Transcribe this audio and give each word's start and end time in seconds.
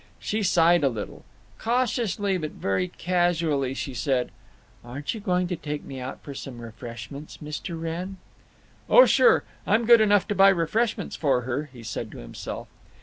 She 0.17 0.41
sighed 0.41 0.83
a 0.83 0.89
little. 0.89 1.23
Cautiously, 1.59 2.35
but 2.35 2.53
very 2.53 2.87
casually, 2.87 3.75
she 3.75 3.93
said, 3.93 4.31
"Aren't 4.83 5.13
you 5.13 5.19
going 5.19 5.45
to 5.49 5.55
take 5.55 5.83
me 5.83 5.99
out 5.99 6.23
for 6.23 6.33
some 6.33 6.57
refreshments, 6.59 7.37
Mr. 7.37 7.79
Wrenn?" 7.79 8.17
"Oh 8.89 9.05
sure—I'm 9.05 9.85
good 9.85 10.01
enough 10.01 10.27
to 10.29 10.33
buy 10.33 10.49
refreshments 10.49 11.15
for 11.15 11.41
her!" 11.41 11.69
he 11.71 11.83
said 11.83 12.09
to 12.13 12.17
himself. 12.17 12.67